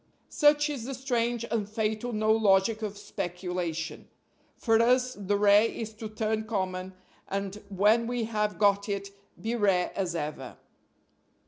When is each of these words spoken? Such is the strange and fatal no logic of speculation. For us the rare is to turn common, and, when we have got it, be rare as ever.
Such 0.29 0.67
is 0.67 0.85
the 0.85 0.95
strange 0.95 1.45
and 1.51 1.69
fatal 1.69 2.11
no 2.11 2.31
logic 2.31 2.81
of 2.81 2.97
speculation. 2.97 4.07
For 4.57 4.81
us 4.81 5.13
the 5.13 5.37
rare 5.37 5.65
is 5.69 5.93
to 5.93 6.09
turn 6.09 6.45
common, 6.45 6.95
and, 7.27 7.61
when 7.69 8.07
we 8.07 8.23
have 8.23 8.57
got 8.57 8.89
it, 8.89 9.11
be 9.39 9.55
rare 9.55 9.91
as 9.95 10.15
ever. 10.15 10.57